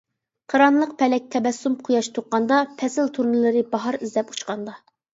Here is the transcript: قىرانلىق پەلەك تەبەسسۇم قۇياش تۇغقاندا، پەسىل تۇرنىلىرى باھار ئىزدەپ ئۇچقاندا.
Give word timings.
قىرانلىق 0.53 0.95
پەلەك 1.01 1.27
تەبەسسۇم 1.35 1.77
قۇياش 1.89 2.11
تۇغقاندا، 2.17 2.65
پەسىل 2.83 3.15
تۇرنىلىرى 3.21 3.67
باھار 3.79 4.03
ئىزدەپ 4.05 4.37
ئۇچقاندا. 4.37 4.81